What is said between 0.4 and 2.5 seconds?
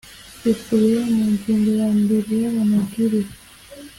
bikubiye mu ngingo ya mbere y